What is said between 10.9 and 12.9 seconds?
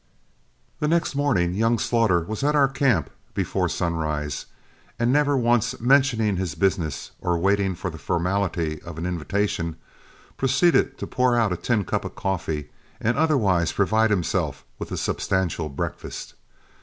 to pour out a tin cup of coffee